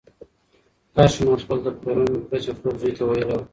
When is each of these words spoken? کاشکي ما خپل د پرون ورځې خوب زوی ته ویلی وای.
کاشکي 0.95 1.23
ما 1.27 1.35
خپل 1.43 1.59
د 1.65 1.67
پرون 1.81 2.09
ورځې 2.27 2.51
خوب 2.59 2.73
زوی 2.81 2.91
ته 2.97 3.03
ویلی 3.07 3.25
وای. 3.27 3.41